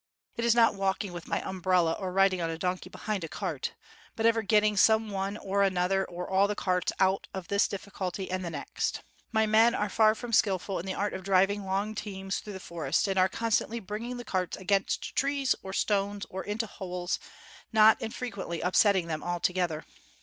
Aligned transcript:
It 0.35 0.43
is 0.45 0.55
not 0.55 0.73
walking 0.73 1.13
with 1.13 1.27
my 1.27 1.47
umbrella 1.47 1.91
or 1.91 2.11
riding 2.11 2.41
on 2.41 2.49
a 2.49 2.57
donkey 2.57 2.89
behind 2.89 3.23
a 3.23 3.27
cart, 3.29 3.75
but 4.15 4.25
ever 4.25 4.41
getting 4.41 4.75
some 4.75 5.11
one 5.11 5.37
or 5.37 5.61
other 5.61 6.03
or 6.05 6.27
all 6.27 6.47
the 6.47 6.55
carts 6.55 6.91
out 6.99 7.27
of 7.35 7.49
this 7.49 7.67
difficulty 7.67 8.31
and 8.31 8.43
the 8.43 8.49
next. 8.49 9.03
My 9.31 9.45
men 9.45 9.75
are 9.75 9.89
far 9.89 10.15
from 10.15 10.33
skilful 10.33 10.79
in 10.79 10.87
the 10.87 10.95
art 10.95 11.13
of 11.13 11.21
driving 11.23 11.65
long 11.65 11.93
teams 11.93 12.39
through 12.39 12.53
the 12.53 12.59
for 12.59 12.87
est, 12.87 13.07
and 13.11 13.19
are 13.19 13.29
constantly 13.29 13.79
bringing 13.79 14.17
the 14.17 14.25
carts 14.25 14.57
against 14.57 15.15
trees 15.15 15.53
or 15.61 15.71
stones 15.71 16.25
or 16.31 16.43
into 16.43 16.65
holes, 16.65 17.19
not 17.71 18.01
in 18.01 18.09
frequently 18.09 18.59
upsetting 18.59 19.05
them 19.05 19.21
altogether. 19.23 19.85